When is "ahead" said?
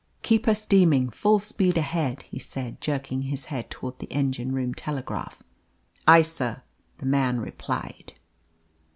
1.77-2.23